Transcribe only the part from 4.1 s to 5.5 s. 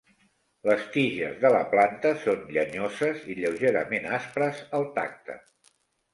aspres al tacte.